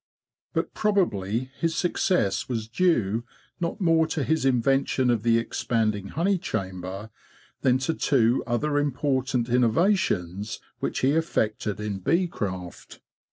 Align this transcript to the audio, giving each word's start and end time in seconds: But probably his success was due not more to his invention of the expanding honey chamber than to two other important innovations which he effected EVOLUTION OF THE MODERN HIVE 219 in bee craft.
But 0.53 0.73
probably 0.73 1.51
his 1.59 1.75
success 1.75 2.49
was 2.49 2.67
due 2.67 3.23
not 3.59 3.79
more 3.79 4.07
to 4.07 4.23
his 4.23 4.45
invention 4.45 5.11
of 5.11 5.21
the 5.21 5.37
expanding 5.37 6.07
honey 6.07 6.39
chamber 6.39 7.11
than 7.61 7.77
to 7.85 7.93
two 7.93 8.43
other 8.47 8.79
important 8.79 9.47
innovations 9.47 10.59
which 10.79 11.01
he 11.01 11.11
effected 11.11 11.73
EVOLUTION 11.73 11.73
OF 11.73 11.77
THE 11.77 11.83
MODERN 11.83 11.93
HIVE 11.97 12.03
219 12.03 12.13
in 12.13 12.23
bee 12.23 12.27
craft. 12.67 12.99